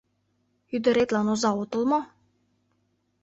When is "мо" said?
1.91-1.99